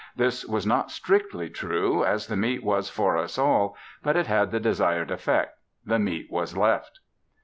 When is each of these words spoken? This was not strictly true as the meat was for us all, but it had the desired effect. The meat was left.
This 0.15 0.43
was 0.47 0.65
not 0.65 0.89
strictly 0.89 1.47
true 1.47 2.03
as 2.03 2.25
the 2.25 2.35
meat 2.35 2.63
was 2.63 2.89
for 2.89 3.17
us 3.17 3.37
all, 3.37 3.77
but 4.01 4.15
it 4.17 4.25
had 4.25 4.49
the 4.49 4.59
desired 4.59 5.11
effect. 5.11 5.59
The 5.85 5.99
meat 5.99 6.25
was 6.31 6.57
left. 6.57 7.01